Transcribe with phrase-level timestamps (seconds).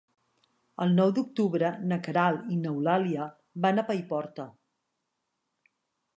[0.85, 3.29] El nou d'octubre na Queralt i n'Eulàlia
[3.67, 4.49] van a Paiporta.